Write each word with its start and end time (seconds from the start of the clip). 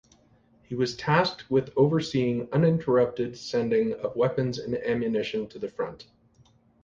He 0.63 0.73
was 0.73 0.97
tasked 0.97 1.47
with 1.51 1.71
overseeing 1.77 2.49
uninterrupted 2.53 3.37
sending 3.37 3.93
of 3.93 4.15
weapons 4.15 4.57
and 4.57 4.73
ammunition 4.77 5.47
to 5.49 5.59
the 5.59 5.69
front. 5.69 6.07